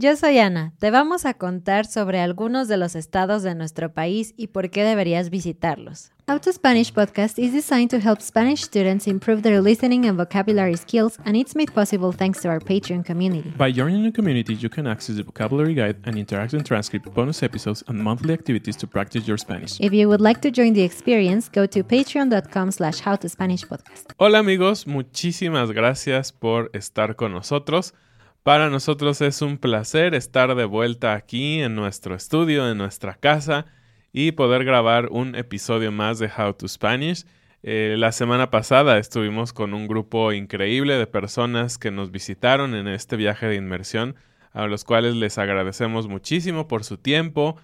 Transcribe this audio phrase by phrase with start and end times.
[0.00, 0.74] Yo soy Ana.
[0.78, 4.84] Te vamos a contar sobre algunos de los estados de nuestro país y por qué
[4.84, 6.12] deberías visitarlos.
[6.28, 10.76] How to Spanish podcast is designed to help Spanish students improve their listening and vocabulary
[10.76, 13.52] skills, and it's made possible thanks to our Patreon community.
[13.58, 17.82] By joining the community, you can access the vocabulary guide and interactive transcript, bonus episodes,
[17.88, 19.80] and monthly activities to practice your Spanish.
[19.80, 24.12] If you would like to join the experience, go to patreon.com slash howtospanishpodcast.
[24.16, 27.94] Hola amigos, muchísimas gracias por estar con nosotros.
[28.42, 33.66] Para nosotros es un placer estar de vuelta aquí en nuestro estudio, en nuestra casa
[34.12, 37.26] y poder grabar un episodio más de How to Spanish.
[37.62, 42.88] Eh, la semana pasada estuvimos con un grupo increíble de personas que nos visitaron en
[42.88, 44.14] este viaje de inmersión,
[44.52, 47.56] a los cuales les agradecemos muchísimo por su tiempo,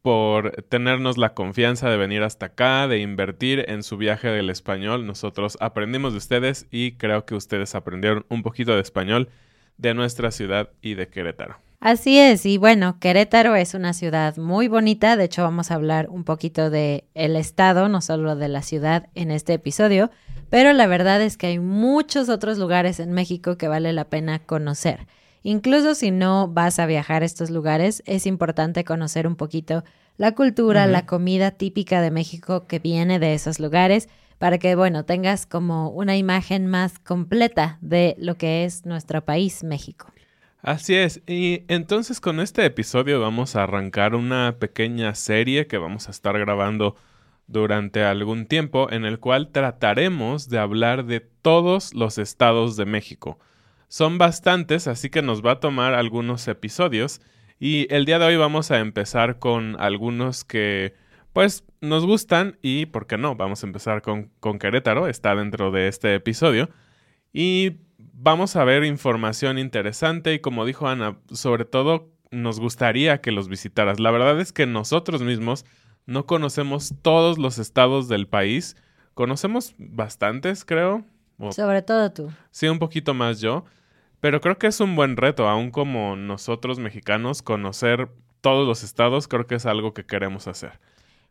[0.00, 5.06] por tenernos la confianza de venir hasta acá, de invertir en su viaje del español.
[5.06, 9.28] Nosotros aprendimos de ustedes y creo que ustedes aprendieron un poquito de español
[9.80, 11.56] de nuestra ciudad y de Querétaro.
[11.80, 16.08] Así es, y bueno, Querétaro es una ciudad muy bonita, de hecho vamos a hablar
[16.10, 20.10] un poquito de el estado, no solo de la ciudad en este episodio,
[20.50, 24.40] pero la verdad es que hay muchos otros lugares en México que vale la pena
[24.40, 25.06] conocer.
[25.42, 29.82] Incluso si no vas a viajar a estos lugares, es importante conocer un poquito
[30.18, 35.04] la cultura, la comida típica de México que viene de esos lugares, para que, bueno,
[35.04, 40.10] tengas como una imagen más completa de lo que es nuestro país, México.
[40.62, 46.08] Así es, y entonces con este episodio vamos a arrancar una pequeña serie que vamos
[46.08, 46.96] a estar grabando
[47.48, 53.38] durante algún tiempo en el cual trataremos de hablar de todos los estados de México.
[53.88, 57.20] Son bastantes, así que nos va a tomar algunos episodios
[57.58, 60.94] y el día de hoy vamos a empezar con algunos que
[61.32, 63.36] pues nos gustan y, ¿por qué no?
[63.36, 66.68] Vamos a empezar con, con Querétaro, está dentro de este episodio.
[67.32, 73.32] Y vamos a ver información interesante y como dijo Ana, sobre todo nos gustaría que
[73.32, 74.00] los visitaras.
[74.00, 75.64] La verdad es que nosotros mismos
[76.06, 78.76] no conocemos todos los estados del país.
[79.14, 81.04] Conocemos bastantes, creo.
[81.38, 82.30] O- Sobre todo tú.
[82.50, 83.64] Sí, un poquito más yo.
[84.20, 88.10] Pero creo que es un buen reto, aún como nosotros mexicanos, conocer
[88.42, 90.78] todos los estados, creo que es algo que queremos hacer.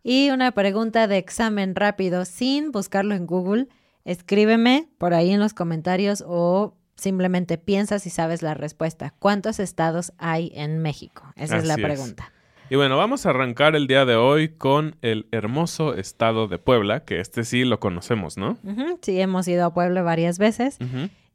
[0.03, 3.67] Y una pregunta de examen rápido, sin buscarlo en Google.
[4.05, 9.13] Escríbeme por ahí en los comentarios o simplemente piensa si sabes la respuesta.
[9.19, 11.23] ¿Cuántos estados hay en México?
[11.35, 11.81] Esa es la es.
[11.81, 12.31] pregunta.
[12.69, 17.03] Y bueno, vamos a arrancar el día de hoy con el hermoso estado de Puebla,
[17.03, 18.59] que este sí lo conocemos, ¿no?
[19.01, 20.77] Sí, hemos ido a Puebla varias veces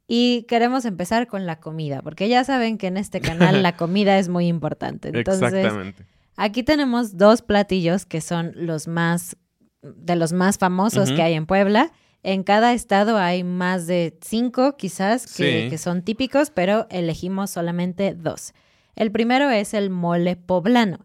[0.07, 4.17] y queremos empezar con la comida, porque ya saben que en este canal la comida
[4.17, 5.09] es muy importante.
[5.09, 6.05] Entonces, Exactamente.
[6.35, 9.37] Aquí tenemos dos platillos que son los más,
[9.81, 11.91] de los más famosos que hay en Puebla.
[12.23, 15.69] En cada estado hay más de cinco, quizás, que, Sí.
[15.69, 18.53] que son típicos, pero elegimos solamente dos.
[18.95, 20.99] El primero es el mole poblano.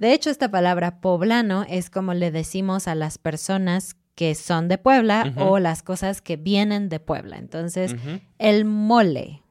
[0.00, 4.78] De hecho, esta palabra poblano es como le decimos a las personas que son de
[4.78, 7.36] Puebla o las cosas que vienen de Puebla.
[7.36, 7.94] Entonces,
[8.38, 9.42] el mole.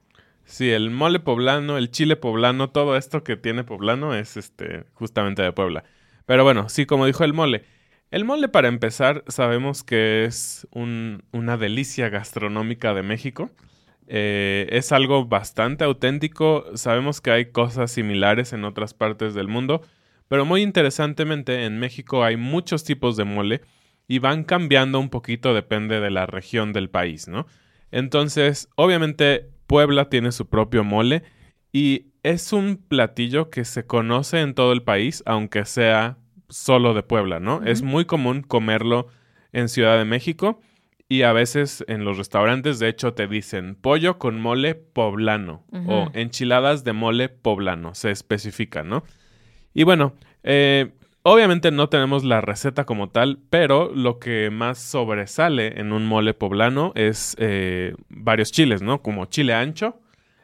[0.54, 5.42] Sí, el mole poblano, el chile poblano, todo esto que tiene poblano es este justamente
[5.42, 5.84] de Puebla.
[6.28, 7.64] Pero bueno, sí, como dijo el mole.
[8.12, 13.50] El mole, para empezar, sabemos que es un- una delicia gastronómica de México.
[14.06, 16.66] Eh, es algo bastante auténtico.
[16.76, 19.82] Sabemos que hay cosas similares en otras partes del mundo.
[20.28, 23.62] Pero muy interesantemente, en México hay muchos tipos de mole
[24.08, 27.48] y van cambiando un poquito, depende de la región del país, ¿no?
[27.92, 31.24] Entonces, obviamente, Puebla tiene su propio mole
[31.72, 36.18] y es un platillo que se conoce en todo el país, aunque sea
[36.50, 37.64] solo de Puebla, ¿no?
[37.64, 39.08] Es muy común comerlo
[39.52, 40.60] en Ciudad de México
[41.10, 46.10] y a veces en los restaurantes, de hecho, te dicen pollo con mole poblano o
[46.14, 49.04] enchiladas de mole poblano, se especifica, ¿no?
[49.74, 50.14] Y bueno,
[50.44, 50.94] eh,
[51.24, 56.34] obviamente no tenemos la receta como tal, pero lo que más sobresale en un mole
[56.34, 59.02] poblano es eh, varios chiles, ¿no?
[59.02, 60.00] Como chile ancho,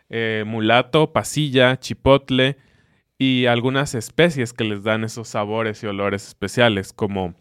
[0.10, 2.58] eh, mulato, pasilla, chipotle
[3.18, 7.36] y algunas especies que les dan esos sabores y olores especiales, como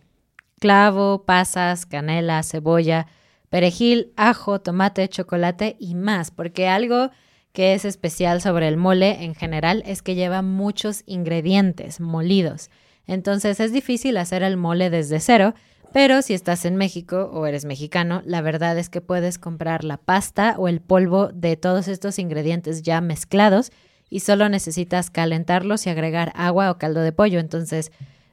[0.58, 3.06] Clavo, pasas, canela, cebolla,
[3.49, 7.11] perejil, ajo, tomate, chocolate y más, porque algo
[7.52, 12.70] que es especial sobre el mole en general es que lleva muchos ingredientes molidos.
[13.08, 15.55] Entonces es difícil hacer el mole desde cero,
[15.93, 19.96] pero si estás en México o eres mexicano, la verdad es que puedes comprar la
[19.96, 23.72] pasta o el polvo de todos estos ingredientes ya mezclados
[24.10, 27.40] y solo necesitas calentarlos y agregar agua o caldo de pollo.
[27.40, 27.90] Entonces,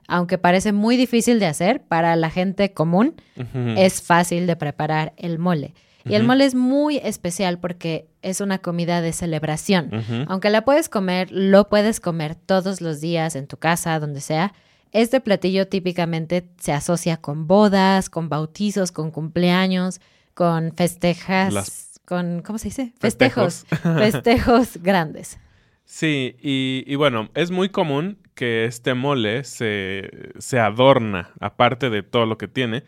[0.08, 3.16] aunque parece muy difícil de hacer, para la gente común
[3.78, 5.74] es fácil de preparar el mole.
[6.08, 9.90] Y el mole es muy especial porque es una comida de celebración.
[10.28, 14.54] Aunque la puedes comer, lo puedes comer todos los días en tu casa, donde sea.
[14.92, 20.00] Este platillo típicamente se asocia con bodas, con bautizos, con cumpleaños,
[20.34, 22.94] con festejas, Las- con, ¿cómo se dice?
[23.00, 23.66] Festejos.
[23.68, 25.40] Festejos, festejos grandes.
[25.86, 32.04] Sí, y, y bueno, es muy común que este mole se, se adorna, aparte de
[32.04, 32.84] todo lo que tiene,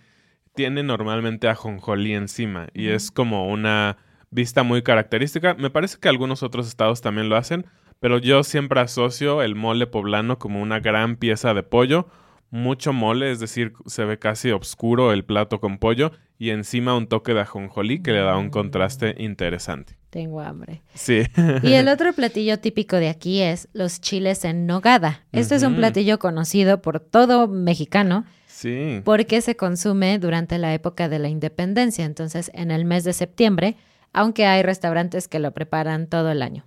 [0.56, 3.98] tiene normalmente ajonjolí encima y es como una
[4.32, 5.54] vista muy característica.
[5.54, 7.68] Me parece que algunos otros estados también lo hacen,
[8.00, 12.08] pero yo siempre asocio el mole poblano como una gran pieza de pollo,
[12.50, 17.08] mucho mole, es decir, se ve casi oscuro el plato con pollo y encima un
[17.08, 19.98] toque de ajonjolí que le da un contraste interesante.
[20.10, 20.82] Tengo hambre.
[20.94, 21.24] Sí.
[21.64, 25.26] Y el otro platillo típico de aquí es los chiles en nogada.
[25.32, 29.02] Este es un platillo conocido por todo mexicano sí.
[29.04, 33.76] porque se consume durante la época de la independencia, entonces en el mes de septiembre,
[34.14, 36.66] aunque hay restaurantes que lo preparan todo el año.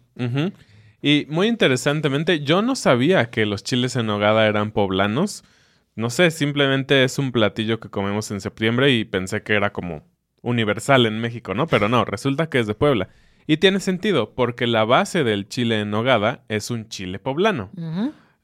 [1.02, 5.44] Y muy interesantemente, yo no sabía que los chiles en nogada eran poblanos.
[5.94, 10.04] No sé, simplemente es un platillo que comemos en septiembre y pensé que era como
[10.42, 11.66] universal en México, ¿no?
[11.66, 13.08] Pero no, resulta que es de Puebla.
[13.46, 17.70] Y tiene sentido, porque la base del chile en nogada es un chile poblano.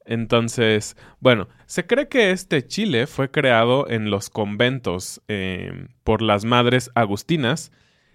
[0.05, 6.45] Entonces, bueno, se cree que este chile fue creado en los conventos eh, por las
[6.45, 7.73] madres agustinas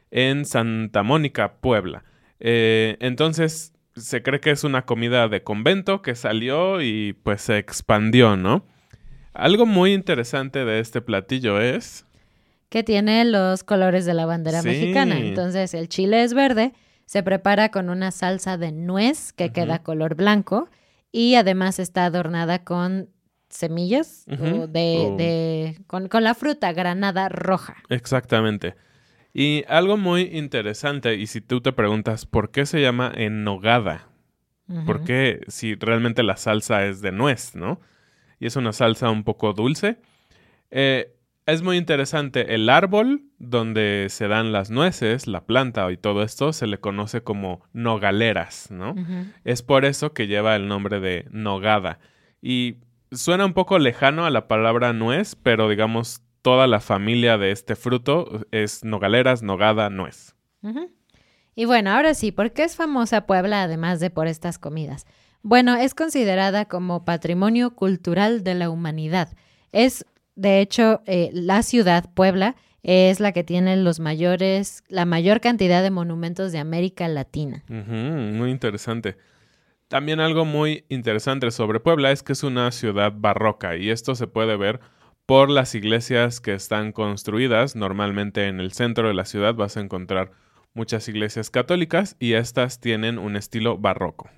[0.10, 2.04] en Santa Mónica, Puebla.
[2.40, 7.58] Eh, entonces, se cree que es una comida de convento que salió y pues se
[7.58, 8.66] expandió, ¿no?
[9.34, 12.06] Algo muy interesante de este platillo es...
[12.70, 14.68] que tiene los colores de la bandera Sí.
[14.70, 15.18] mexicana.
[15.20, 16.74] Entonces, el chile es verde,
[17.06, 20.70] se prepara con una salsa de nuez que queda color blanco
[21.12, 23.10] y además está adornada con
[23.50, 27.76] semillas o de, de- con, con la fruta granada roja.
[27.90, 28.76] Exactamente.
[29.34, 34.08] Y algo muy interesante, y si tú te preguntas por qué se llama en nogada,
[34.86, 35.06] ¿Por Ujú.
[35.06, 37.82] qué si realmente la salsa es de nuez, no?
[38.40, 39.98] Y es una salsa un poco dulce.
[40.70, 41.14] Eh,
[41.46, 42.56] es muy interesante.
[42.56, 47.22] El árbol donde se dan las nueces, la planta y todo esto, se le conoce
[47.22, 48.96] como nogaleras, ¿no?
[49.44, 52.00] Es por eso que lleva el nombre de nogada.
[52.42, 52.78] Y
[53.12, 57.76] suena un poco lejano a la palabra nuez, pero digamos, toda la familia de este
[57.76, 60.36] fruto es nogaleras, nogada, nuez.
[61.56, 65.06] Y bueno, ahora sí, ¿por qué es famosa Puebla además de por estas comidas?
[65.44, 69.36] Bueno, es considerada como patrimonio cultural de la humanidad.
[69.72, 70.06] Es,
[70.36, 75.84] de hecho, eh, la ciudad Puebla es la que tiene los mayores, la mayor cantidad
[75.84, 77.64] de monumentos de América Latina.
[77.68, 79.18] Muy interesante.
[79.88, 84.26] También algo muy interesante sobre Puebla es que es una ciudad barroca y esto se
[84.26, 84.80] puede ver
[85.26, 87.76] por las iglesias que están construidas.
[87.76, 90.32] Normalmente en el centro de la ciudad vas a encontrar
[90.74, 94.30] muchas iglesias católicas y estas tienen un estilo barroco.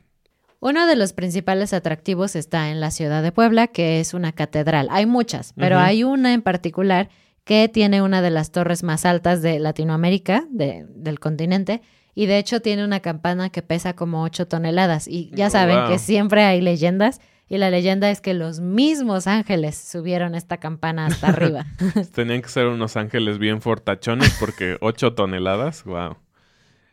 [0.60, 4.88] Uno de los principales atractivos está en la ciudad de Puebla, que es una catedral.
[4.92, 7.10] Hay muchas, pero hay una en particular
[7.44, 11.82] que tiene una de las torres más altas de Latinoamérica, del continente,
[12.16, 15.08] y de hecho tiene una campana que pesa como 8 toneladas.
[15.10, 17.20] Y ya saben que siempre hay leyendas.
[17.50, 21.66] Y la leyenda es que los mismos ángeles subieron esta campana hasta arriba.
[22.14, 26.18] Tenían que ser unos ángeles bien fortachones porque 8 toneladas, wow.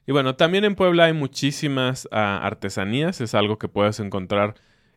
[0.07, 4.55] Y bueno, también en Puebla hay muchísimas ah, artesanías, es algo que puedes encontrar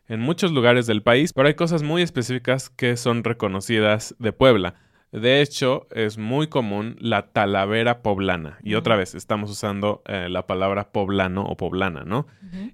[0.08, 4.74] en muchos lugares del país, pero hay cosas muy específicas que son reconocidas de Puebla.
[5.14, 8.58] De hecho, es muy común la talavera poblana.
[8.64, 12.26] Y otra vez, estamos usando eh, la palabra poblano o poblana, ¿no?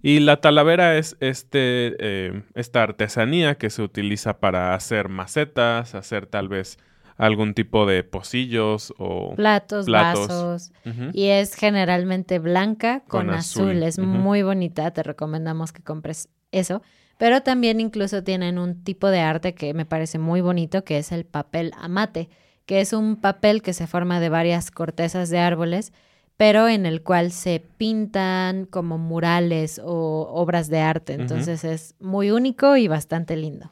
[0.02, 6.26] Y la talavera es este, eh, esta artesanía que se utiliza para hacer macetas, hacer
[6.26, 6.78] tal vez
[7.18, 10.73] algún tipo de pocillos o platos, vasos.
[11.12, 13.82] Y es generalmente blanca con, azul.
[13.82, 14.90] Es muy bonita.
[14.92, 16.80] Te recomendamos que compres eso.
[17.20, 21.12] Pero también incluso tienen un tipo de arte que me parece muy bonito, que es
[21.12, 22.30] el papel amate,
[22.64, 25.92] que es un papel que se forma de varias cortezas de árboles,
[26.38, 31.12] pero en el cual se pintan como murales o obras de arte.
[31.12, 33.70] Entonces es muy único y bastante lindo.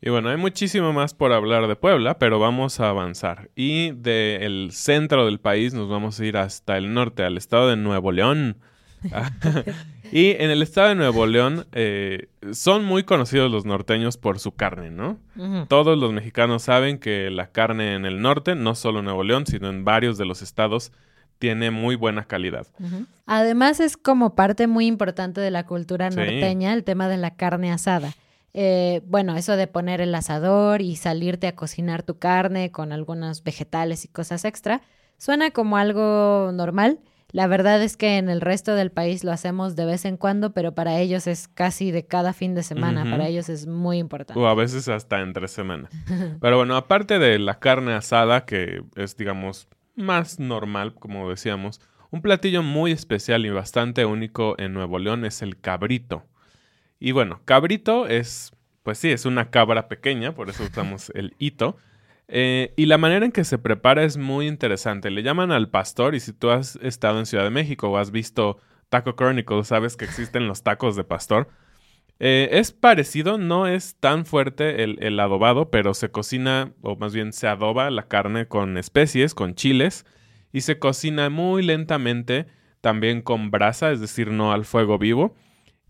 [0.00, 3.50] Y bueno, hay muchísimo más por hablar de Puebla, pero vamos a avanzar.
[3.54, 7.76] Y del centro del país nos vamos a ir hasta el norte, al estado de
[7.76, 8.56] Nuevo León.
[10.12, 14.52] y en el estado de Nuevo León eh, son muy conocidos los norteños por su
[14.52, 15.18] carne, ¿no?
[15.68, 19.46] Todos los mexicanos saben que la carne en el norte, no solo en Nuevo León,
[19.46, 20.92] sino en varios de los estados,
[21.38, 22.66] tiene muy buena calidad.
[23.26, 27.72] Además es como parte muy importante de la cultura norteña el tema de la carne
[27.72, 28.14] asada.
[28.56, 33.42] Eh, bueno, eso de poner el asador y salirte a cocinar tu carne con algunos
[33.42, 34.80] vegetales y cosas extra,
[35.18, 37.00] suena como algo normal,
[37.34, 40.52] la verdad es que en el resto del país lo hacemos de vez en cuando,
[40.52, 43.02] pero para ellos es casi de cada fin de semana.
[43.10, 44.38] Para ellos es muy importante.
[44.38, 45.88] O a veces hasta entre semana.
[46.40, 51.80] pero bueno, aparte de la carne asada, que es, digamos, más normal, como decíamos,
[52.12, 56.22] un platillo muy especial y bastante único en Nuevo León es el cabrito.
[57.00, 58.52] Y bueno, cabrito es,
[58.84, 61.78] pues sí, es una cabra pequeña, por eso usamos el hito.
[62.28, 65.10] Eh, y la manera en que se prepara es muy interesante.
[65.10, 68.10] Le llaman al pastor y si tú has estado en Ciudad de México o has
[68.10, 71.48] visto Taco Chronicles, sabes que existen los tacos de pastor.
[72.20, 77.12] Eh, es parecido, no es tan fuerte el, el, adobado, pero se cocina, o más
[77.12, 80.06] bien se adoba la carne con especies, con chiles,
[80.52, 82.46] y se cocina muy lentamente,
[82.80, 85.34] también con brasa, es decir, no al fuego vivo,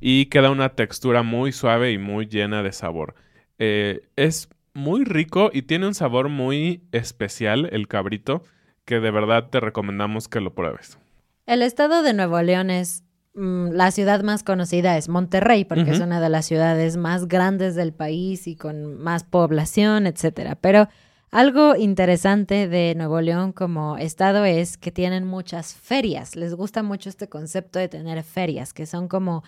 [0.01, 3.15] y queda una textura muy suave y muy llena de sabor.
[3.59, 8.43] Eh, es muy rico y tiene un sabor muy especial el cabrito
[8.85, 10.99] que de verdad te recomendamos que lo pruebes.
[11.47, 13.05] El estado de Nuevo León es
[13.35, 17.75] mm, la ciudad más conocida es Monterrey porque es una de las ciudades más grandes
[17.75, 20.57] del país y con más población, etcétera.
[20.57, 20.89] Pero
[21.31, 26.37] algo interesante de Nuevo León como estado es que tienen muchas ferias.
[26.37, 29.43] Les gusta mucho este concepto de tener ferias, que son como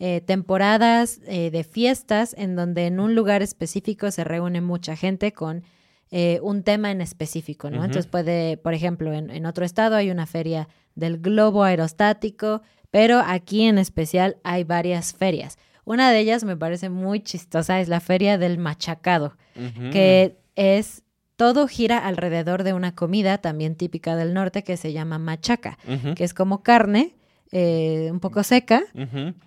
[0.00, 5.32] eh, temporadas eh, de fiestas en donde en un lugar específico se reúne mucha gente
[5.32, 5.64] con
[6.12, 7.84] eh, un tema en específico, ¿no?
[7.84, 12.62] Entonces puede, por ejemplo, en, en, otro estado hay una feria del globo aerostático,
[12.92, 15.58] pero aquí en especial hay varias ferias.
[15.84, 19.36] Una de ellas me parece muy chistosa, es la feria del machacado,
[19.90, 21.02] que es
[21.34, 25.78] todo gira alrededor de una comida también típica del norte que se llama machaca,
[26.14, 27.14] que es como carne
[27.50, 28.82] eh, un poco seca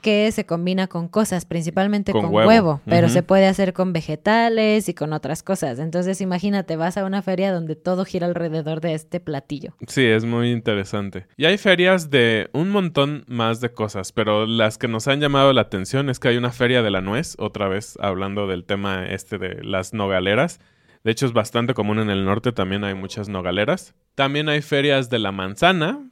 [0.01, 4.93] que se combina con cosas, principalmente con, huevo, pero se puede hacer con vegetales y
[4.93, 5.79] con otras cosas.
[5.79, 9.75] Entonces imagínate, vas a una feria donde todo gira alrededor de este platillo.
[9.87, 11.27] Sí, es muy interesante.
[11.37, 15.53] Y hay ferias de un montón más de cosas, pero las que nos han llamado
[15.53, 19.05] la atención es que hay una feria de la nuez, otra vez hablando del tema
[19.05, 20.59] este de las nogaleras.
[21.03, 23.95] De hecho, es bastante común en el norte, también hay muchas nogaleras.
[24.15, 26.10] También hay ferias de la manzana,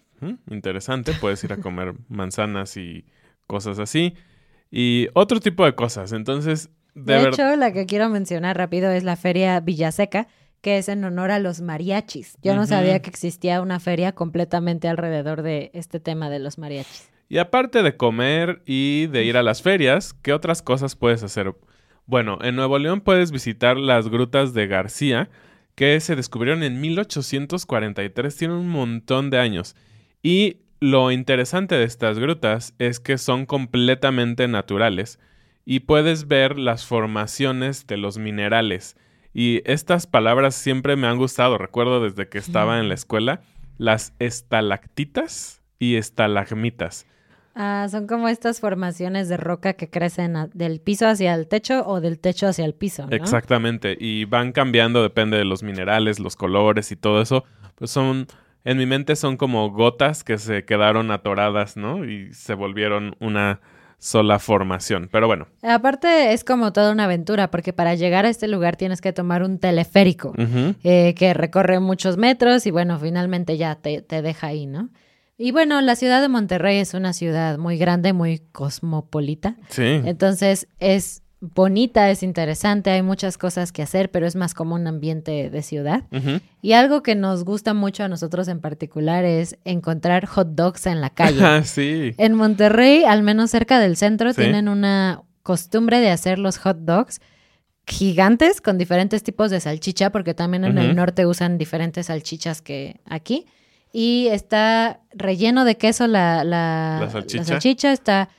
[0.49, 3.05] interesante, puedes ir a comer manzanas y
[3.47, 4.15] cosas así.
[4.71, 6.11] Y otro tipo de cosas.
[6.11, 10.27] Entonces, de, hecho, la que quiero mencionar rápido es la Feria Villaseca,
[10.61, 12.37] que es en honor a los mariachis.
[12.41, 17.09] Yo no sabía que existía una feria completamente alrededor de este tema de los mariachis.
[17.29, 21.55] Y aparte de comer y de ir a las ferias, ¿qué otras cosas puedes hacer?
[22.05, 25.29] Bueno, en Nuevo León puedes visitar las grutas de García,
[25.75, 29.75] que se descubrieron en 1843, tienen un montón de años.
[30.23, 35.19] Y lo interesante de estas grutas es que son completamente naturales
[35.65, 38.95] y puedes ver las formaciones de los minerales.
[39.33, 43.41] Y estas palabras siempre me han gustado, recuerdo desde que estaba en la escuela,
[43.77, 47.05] las estalactitas y estalagmitas.
[47.55, 51.85] Ah, son como estas formaciones de roca que crecen a- del piso hacia el techo
[51.87, 53.15] o del techo hacia el piso, ¿no?
[53.15, 57.43] Exactamente, y van cambiando, depende de los minerales, los colores y todo eso.
[57.75, 58.27] Pues son,
[58.65, 62.05] en mi mente son como gotas que se quedaron atoradas, ¿no?
[62.05, 63.61] Y se volvieron una
[63.97, 65.09] sola formación.
[65.11, 69.01] Pero bueno, Aparte es como toda una aventura, porque para llegar a este lugar tienes
[69.01, 70.33] que tomar un teleférico
[70.83, 74.89] eh, que recorre muchos metros y bueno, finalmente ya te, te deja ahí, ¿no?
[75.37, 79.55] Y bueno, la ciudad de Monterrey es una ciudad muy grande, muy cosmopolita.
[79.69, 84.75] sí, Entonces es bonita, es interesante, hay muchas cosas que hacer, pero es más como
[84.75, 86.03] un ambiente de ciudad.
[86.61, 90.99] Y algo que nos gusta mucho a nosotros en particular es encontrar hot dogs en
[91.01, 91.39] la calle.
[91.43, 94.41] Ah, sí, En Monterrey, al menos cerca del centro, Sí.
[94.41, 97.21] tienen una costumbre de hacer los hot dogs
[97.87, 102.99] gigantes con diferentes tipos de salchicha, porque también en el norte usan diferentes salchichas que
[103.05, 103.47] aquí.
[103.91, 107.43] Y está relleno de queso la, la, La salchicha.
[107.45, 108.29] salchicha, está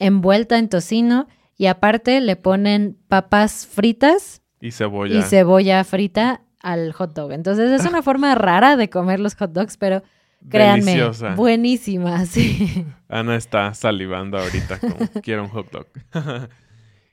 [0.00, 5.18] envuelta en tocino y aparte le ponen papas fritas y cebolla.
[5.18, 7.32] y cebolla frita al hot dog.
[7.32, 10.02] Entonces es una forma rara de comer los hot dogs, pero
[10.48, 11.34] créanme, Deliciosa.
[11.34, 12.84] buenísima, sí.
[13.08, 15.86] Ana está salivando ahorita como quiero un hot dog.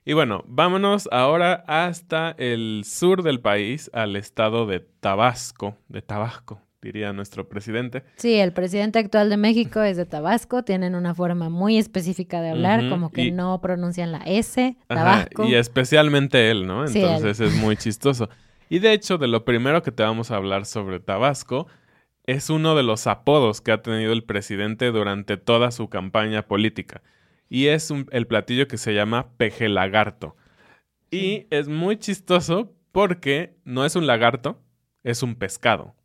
[0.06, 6.62] y bueno, vámonos ahora hasta el sur del país, al estado de Tabasco, de Tabasco,
[6.84, 8.04] diría nuestro presidente.
[8.18, 12.50] Sí, el presidente actual de México es de Tabasco, tienen una forma muy específica de
[12.52, 15.46] hablar, como que y- no pronuncian la S, Ajá, Tabasco.
[15.46, 16.86] y especialmente él, ¿no?
[16.88, 17.06] Sí, él.
[17.06, 18.30] Entonces es muy chistoso.
[18.70, 21.68] Y de hecho, de lo primero que te vamos a hablar sobre Tabasco
[22.26, 27.02] es uno de los apodos que ha tenido el presidente durante toda su campaña política.
[27.50, 30.36] Y es un- el platillo que se llama peje lagarto.
[31.12, 34.60] Y es muy chistoso porque no es un lagarto,
[35.04, 35.96] es un pescado.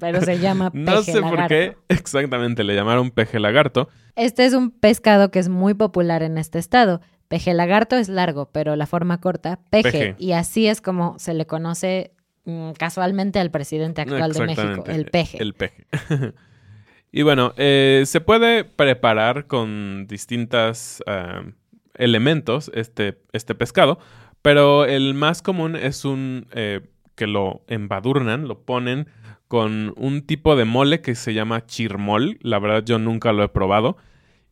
[0.00, 1.48] Pero se llama No peje sé por lagarto.
[1.48, 3.88] qué exactamente le llamaron peje lagarto.
[4.16, 7.00] Este es un pescado que es muy popular en este estado.
[7.28, 9.90] Peje lagarto es largo, pero la forma corta, peje.
[9.90, 10.14] Peje.
[10.18, 12.12] Y así es como se le conoce
[12.44, 15.42] mm, casualmente al presidente actual de México, el peje.
[15.42, 15.86] El peje.
[17.12, 21.02] y bueno, eh, se puede preparar con distintos
[21.94, 23.98] elementos este, este pescado,
[24.42, 26.80] pero el más común es un eh,
[27.14, 29.08] que lo embadurnan, lo ponen
[29.52, 32.38] con un tipo de mole que se llama chirmol.
[32.40, 33.98] La verdad yo nunca lo he probado.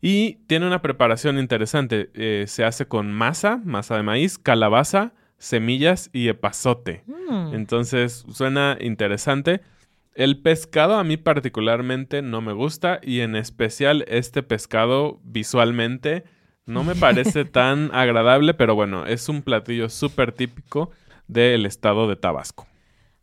[0.03, 2.11] Y tiene una preparación interesante.
[2.13, 7.03] Eh, se hace con masa, masa de maíz, calabaza, semillas y epazote.
[7.07, 7.55] Mm.
[7.55, 9.63] Entonces suena interesante.
[10.15, 16.25] El pescado a mí particularmente no me gusta y en especial este pescado visualmente
[16.67, 20.91] no me parece tan agradable, pero bueno, es un platillo súper típico
[21.27, 22.67] del estado de Tabasco.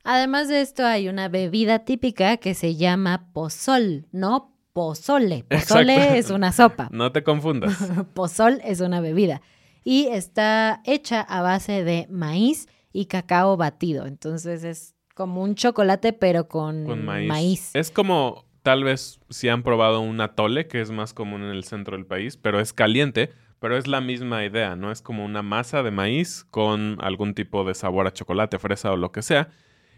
[0.10, 5.44] Además de esto, hay una bebida típica que se llama pozol, no pozole.
[5.50, 6.16] Pozole Exacto.
[6.16, 6.88] es una sopa.
[6.94, 7.78] No te confundas.
[8.14, 9.42] Pozol es una bebida.
[9.84, 14.06] Y está hecha a base de maíz y cacao batido.
[14.06, 17.28] Entonces es como un chocolate, pero con, Con maíz.
[17.28, 17.72] maíz.
[17.76, 21.66] Es como tal vez si han probado un atole, que es más común en el
[21.66, 24.90] centro del país, pero es caliente, pero es la misma idea, ¿no?
[24.90, 28.96] Es como una masa de maíz con algún tipo de sabor a chocolate, fresa o
[28.96, 29.50] lo que sea.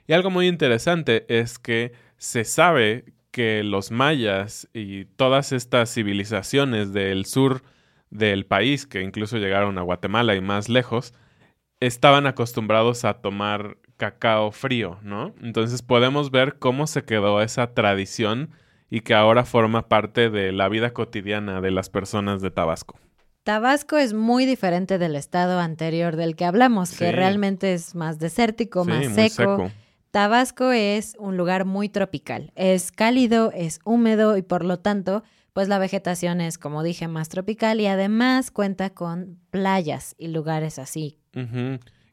[0.10, 6.93] Y algo muy interesante es que se sabe que los mayas y todas estas civilizaciones
[6.93, 7.62] del sur
[8.10, 11.13] del país, que incluso llegaron a Guatemala y más lejos,
[11.80, 15.36] estaban acostumbrados a tomar cacao frío, ¿no?
[15.43, 18.50] Entonces podemos ver cómo se quedó esa tradición
[18.89, 22.98] y que ahora forma parte de la vida cotidiana de las personas de Tabasco.
[23.43, 28.86] Tabasco es muy diferente del estado anterior del que hablamos, que realmente es más desértico,
[28.86, 29.72] Sí, más muy seco.
[30.12, 32.52] Tabasco es un lugar muy tropical.
[32.56, 37.30] Es cálido, es húmedo y por lo tanto, pues la vegetación es, como dije, más
[37.30, 41.17] tropical y además cuenta con playas y lugares así.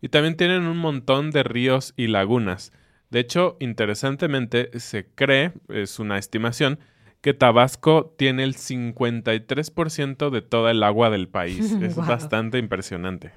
[0.01, 2.73] Y también tienen un montón de ríos y lagunas.
[3.11, 6.79] De hecho, interesantemente, se cree, es una estimación,
[7.23, 11.73] que Tabasco tiene el 53% de toda el agua del país.
[11.83, 13.33] Es bastante impresionante.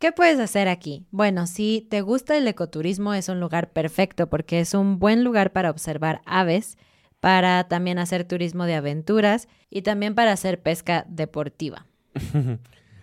[0.00, 1.04] ¿Qué puedes hacer aquí?
[1.10, 5.52] Bueno, si te gusta el ecoturismo es un lugar perfecto porque es un buen lugar
[5.52, 6.78] para observar aves,
[7.20, 11.86] para también hacer turismo de aventuras y también para hacer pesca deportiva.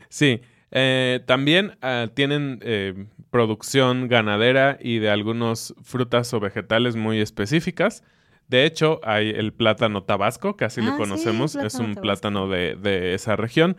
[0.10, 0.40] Sí,
[0.72, 8.04] eh, también ah, tienen eh, producción ganadera y de algunos frutas o vegetales muy específicas.
[8.48, 12.02] De hecho, hay el plátano tabasco, que así Ah, lo sí, conocemos, es un tabasco.
[12.02, 13.76] plátano de, de esa región.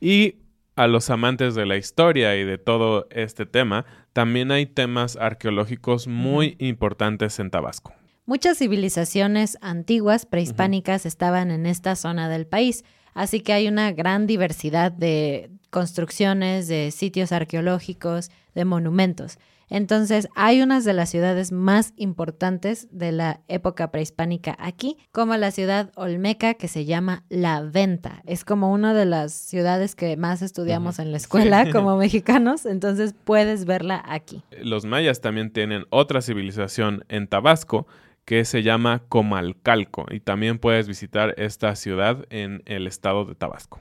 [0.00, 0.36] Y
[0.76, 6.06] a los amantes de la historia y de todo este tema, también hay temas arqueológicos
[6.06, 7.94] muy importantes en Tabasco.
[8.26, 12.84] Muchas civilizaciones antiguas prehispánicas estaban en esta zona del país.
[13.14, 19.38] Así que hay una gran diversidad de construcciones, de sitios arqueológicos, de monumentos.
[19.68, 25.50] Entonces, hay unas de las ciudades más importantes de la época prehispánica aquí, como la
[25.50, 28.22] ciudad olmeca que se llama La Venta.
[28.26, 33.14] Es como una de las ciudades que más estudiamos en la escuela como mexicanos, entonces
[33.24, 34.42] puedes verla aquí.
[34.62, 37.86] Los mayas también tienen otra civilización en Tabasco
[38.24, 43.80] que se llama Comalcalco y también puedes visitar esta ciudad en el estado de Tabasco.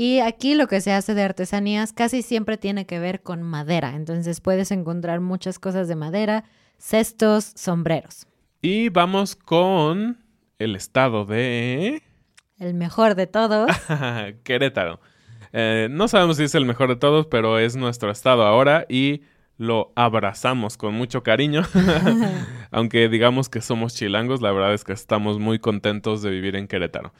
[0.00, 3.96] Y aquí lo que se hace de artesanías casi siempre tiene que ver con madera.
[3.96, 6.44] Entonces puedes encontrar muchas cosas de madera,
[6.78, 8.28] cestos, sombreros.
[8.62, 10.22] Y vamos con
[10.60, 12.00] el estado de...
[12.60, 13.68] El mejor de todos.
[14.44, 15.00] Querétaro.
[15.52, 19.22] Eh, no sabemos si es el mejor de todos, pero es nuestro estado ahora y
[19.56, 21.62] lo abrazamos con mucho cariño.
[22.70, 26.68] Aunque digamos que somos chilangos, la verdad es que estamos muy contentos de vivir en
[26.68, 27.12] Querétaro.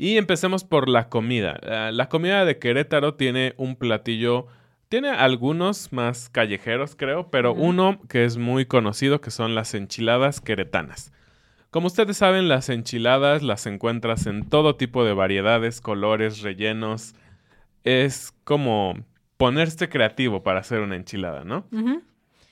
[0.00, 1.60] Y empecemos por la comida.
[1.62, 4.46] Ah, la comida de Querétaro tiene un platillo,
[4.88, 10.40] tiene algunos más callejeros creo, pero uno que es muy conocido que son las enchiladas
[10.40, 11.12] queretanas.
[11.70, 17.14] Como ustedes saben, las enchiladas las encuentras en todo tipo de variedades, colores, rellenos.
[17.84, 19.04] Es como
[19.36, 21.66] ponerse creativo para hacer una enchilada, ¿no?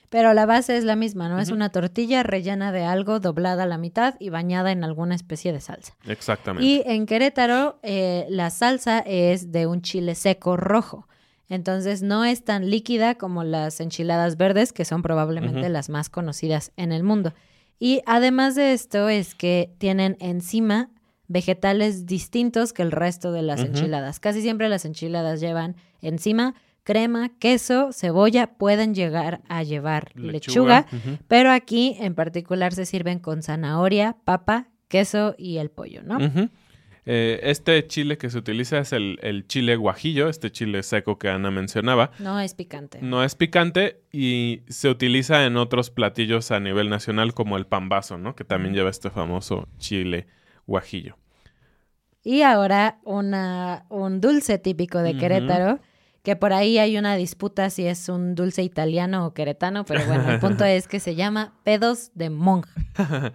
[0.09, 1.39] Pero la base es la misma, ¿no?
[1.39, 5.53] Es una tortilla rellena de algo doblada a la mitad y bañada en alguna especie
[5.53, 5.95] de salsa.
[6.07, 6.65] Exactamente.
[6.67, 11.07] Y en Querétaro eh, la salsa es de un chile seco rojo.
[11.47, 16.71] Entonces no es tan líquida como las enchiladas verdes, que son probablemente las más conocidas
[16.75, 17.33] en el mundo.
[17.79, 20.89] Y además de esto es que tienen encima
[21.27, 24.19] vegetales distintos que el resto de las enchiladas.
[24.19, 30.85] Casi siempre las enchiladas llevan encima crema, queso, cebolla, pueden llegar a llevar lechuga,
[31.27, 36.17] pero aquí en particular se sirven con zanahoria, papa, queso y el pollo, ¿no?
[37.11, 41.49] Eh, este chile que se utiliza es el, chile guajillo, este chile seco que Ana
[41.49, 42.11] mencionaba.
[42.19, 42.99] No es picante.
[43.01, 48.19] No es picante y se utiliza en otros platillos a nivel nacional como el pambazo,
[48.19, 48.35] ¿no?
[48.35, 50.27] Que también lleva este famoso chile
[50.67, 51.17] guajillo.
[52.23, 55.79] Y ahora una, un dulce típico de Querétaro
[56.29, 60.29] que por ahí hay una disputa si es un dulce italiano o queretano, pero bueno,
[60.29, 62.69] el punto es que se llama pedos de monja.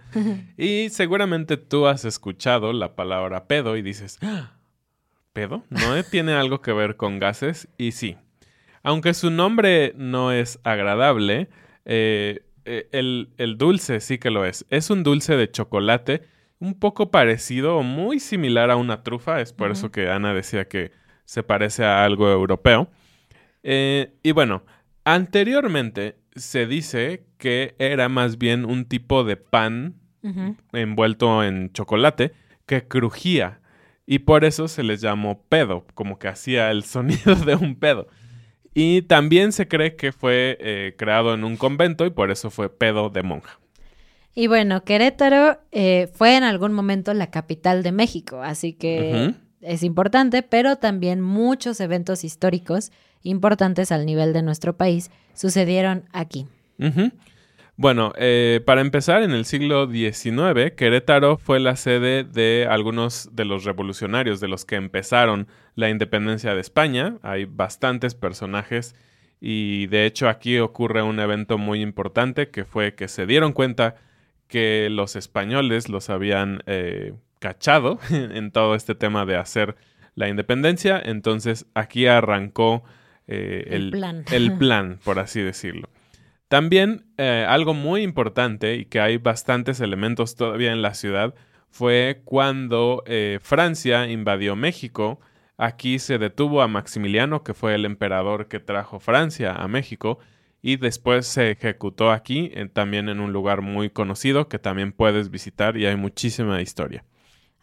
[0.57, 4.53] y seguramente tú has escuchado la palabra pedo y dices, ah,
[5.33, 5.65] ¿pedo?
[5.69, 7.67] ¿No tiene algo que ver con gases?
[7.77, 8.15] Y sí,
[8.81, 11.49] aunque su nombre no es agradable,
[11.83, 14.65] eh, eh, el, el dulce sí que lo es.
[14.69, 16.21] Es un dulce de chocolate
[16.59, 20.69] un poco parecido o muy similar a una trufa, es por eso que Ana decía
[20.69, 20.93] que
[21.25, 22.89] se parece a algo europeo.
[23.63, 24.63] Eh, y bueno,
[25.03, 29.95] anteriormente se dice que era más bien un tipo de pan
[30.73, 32.31] envuelto en chocolate
[32.65, 33.59] que crujía
[34.07, 38.07] y por eso se les llamó pedo, como que hacía el sonido de un pedo.
[38.73, 42.69] Y también se cree que fue eh, creado en un convento y por eso fue
[42.69, 43.59] pedo de monja.
[44.33, 49.33] Y bueno, Querétaro eh, fue en algún momento la capital de México, así que
[49.65, 52.91] es importante, pero también muchos eventos históricos
[53.23, 56.47] importantes al nivel de nuestro país sucedieron aquí.
[57.77, 63.43] Bueno, eh, para empezar, en el siglo XIX, Querétaro fue la sede de algunos de
[63.43, 67.17] los revolucionarios, de los que empezaron la independencia de España.
[67.21, 68.95] Hay bastantes personajes
[69.41, 73.95] y de hecho aquí ocurre un evento muy importante que fue que se dieron cuenta
[74.47, 77.13] que los españoles los habían eh,
[77.45, 79.75] cachado en todo este tema de hacer
[80.15, 80.99] la independencia.
[81.03, 82.83] Entonces aquí arrancó
[83.27, 83.91] eh, el,
[84.59, 84.99] plan.
[85.03, 85.89] por así decirlo.
[86.47, 91.35] También eh, algo muy importante y que hay bastantes elementos todavía en la ciudad
[91.69, 95.19] fue cuando eh, Francia invadió México.
[95.57, 100.19] Aquí se detuvo a Maximiliano, que fue el emperador que trajo Francia a México,
[100.61, 105.77] y después se ejecutó aquí, también en un lugar muy conocido que también puedes visitar
[105.77, 107.03] y hay muchísima historia.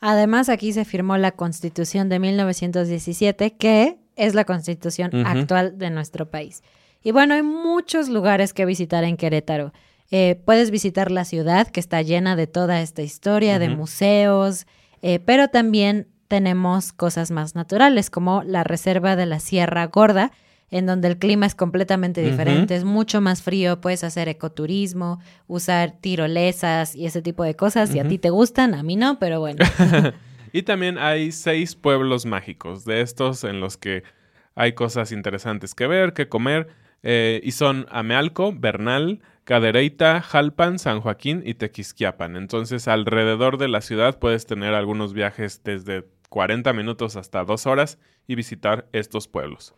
[0.05, 6.29] Además, aquí se firmó la Constitución de 1917, que es la Constitución actual de nuestro
[6.29, 6.65] país.
[7.05, 9.73] Y bueno, hay muchos lugares que visitar en Querétaro.
[10.11, 14.67] Eh, puedes visitar la ciudad, que está llena de toda esta historia, de museos,
[15.03, 20.33] eh, pero también tenemos cosas más naturales, como la Reserva de la Sierra Gorda,
[20.73, 25.93] en donde el clima es completamente diferente, es mucho más frío, puedes hacer ecoturismo, usar
[26.01, 27.91] tirolesas y ese tipo de cosas.
[27.91, 29.63] Si a ti te gustan, a mí no, pero bueno.
[30.53, 34.03] y también hay seis pueblos mágicos, de estos en los que
[34.55, 36.69] hay cosas interesantes que ver, que comer,
[37.03, 42.35] eh, y son Amealco, Bernal, Cadereyta, Jalpan, San Joaquín y Tequisquiapan.
[42.37, 47.99] Entonces, alrededor de la ciudad puedes tener algunos viajes desde 40 minutos hasta dos horas
[48.27, 49.75] y visitar estos pueblos.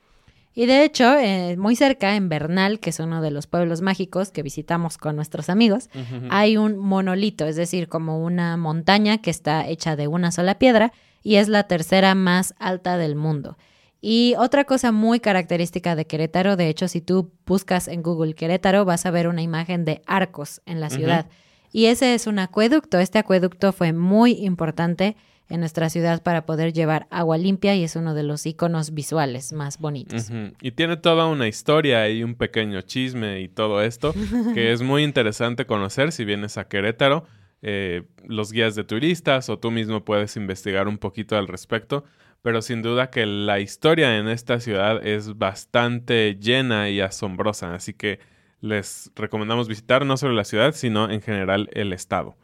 [0.55, 4.31] Y de hecho, eh, muy cerca, en Bernal, que es uno de los pueblos mágicos
[4.31, 5.91] que visitamos con nuestros amigos,
[6.31, 10.93] hay un monolito, es decir, como una montaña que está hecha de una sola piedra
[11.25, 13.59] y es la tercera más alta del mundo.
[14.01, 18.85] Y otra cosa muy característica de Querétaro, de hecho, si tú buscas en Google Querétaro,
[18.85, 21.27] vas a ver una imagen de arcos en la ciudad.
[21.73, 23.01] Y ese es un acueducto.
[23.01, 25.17] Este acueducto fue muy importante
[25.49, 29.53] en nuestra ciudad para poder llevar agua limpia y es uno de los iconos visuales
[29.53, 30.31] más bonitos.
[30.61, 34.15] Y tiene toda una historia y un pequeño chisme y todo esto
[34.55, 37.27] que es muy interesante conocer si vienes a Querétaro.
[37.67, 42.05] Eh, los guías de turistas o tú mismo puedes investigar un poquito al respecto,
[42.43, 47.95] pero sin duda que la historia en esta ciudad es bastante llena y asombrosa, así
[47.95, 48.19] que
[48.61, 52.37] les recomendamos visitar no solo la ciudad, sino en general el estado.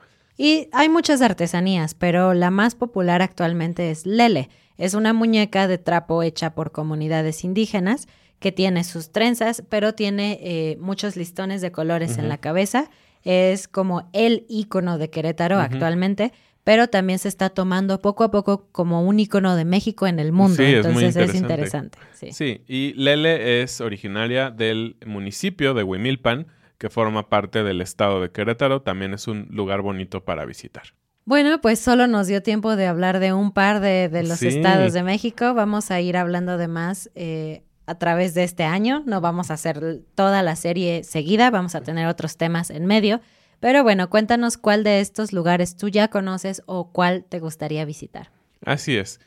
[0.42, 4.48] Y hay muchas artesanías, pero la más popular actualmente es Lele.
[4.78, 10.38] Es una muñeca de trapo hecha por comunidades indígenas que tiene sus trenzas, pero tiene
[10.40, 12.88] eh, muchos listones de colores en la cabeza.
[13.22, 16.32] Es como el icono de Querétaro actualmente,
[16.64, 20.32] pero también se está tomando poco a poco como un icono de México en el
[20.32, 20.56] mundo.
[20.56, 21.98] Sí, Entonces es, es interesante.
[22.14, 22.32] Sí.
[22.32, 26.46] sí, y Lele es originaria del municipio de Huimilpan,
[26.80, 30.94] que forma parte del estado de Querétaro, también es un lugar bonito para visitar.
[31.26, 35.02] Bueno, pues solo nos dio tiempo de hablar de un par de, los estados de
[35.02, 35.52] México.
[35.52, 39.02] Vamos a ir hablando de más eh, a través de este año.
[39.04, 43.20] No vamos a hacer toda la serie seguida, vamos a tener otros temas en medio.
[43.60, 48.30] Pero bueno, cuéntanos cuál de estos lugares tú ya conoces o cuál te gustaría visitar.
[48.64, 49.20] Así es.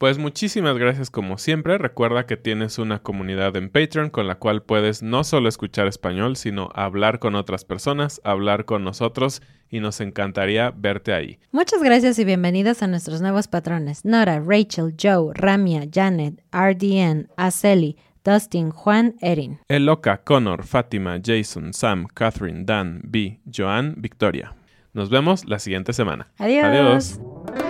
[0.00, 1.76] Pues muchísimas gracias como siempre.
[1.76, 6.36] Recuerda que tienes una comunidad en Patreon con la cual puedes no solo escuchar español,
[6.36, 11.38] sino hablar con otras personas, hablar con nosotros y nos encantaría verte ahí.
[11.52, 14.06] Muchas gracias y bienvenidos a nuestros nuevos patrones.
[14.06, 19.58] Nora, Rachel, Joe, Ramia, Janet, RDN, Aceli, Dustin, Juan, Erin.
[19.68, 24.56] Eloka, Connor, Fátima, Jason, Sam, Catherine, Dan, B, Joan, Victoria.
[24.94, 26.32] Nos vemos la siguiente semana.
[26.38, 26.64] Adiós.
[26.64, 27.69] Adiós.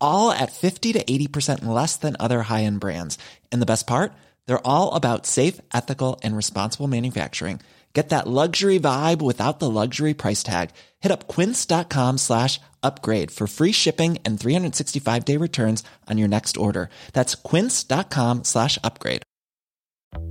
[0.00, 3.18] all at 50 to 80% less than other high end brands.
[3.52, 4.12] And the best part?
[4.46, 7.60] They're all about safe, ethical, and responsible manufacturing.
[7.94, 10.70] Get that luxury vibe without the luxury price tag.
[11.00, 16.56] Hit up quince.com slash upgrade for free shipping and 365 day returns on your next
[16.56, 16.90] order.
[17.12, 19.22] That's quince.com slash upgrade.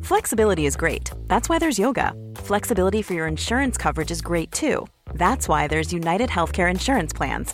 [0.02, 1.12] Flexibility is great.
[1.28, 2.14] That's why there's yoga.
[2.36, 4.88] Flexibility for your insurance coverage is great too.
[5.14, 7.54] That's why there's United Healthcare Insurance Plans.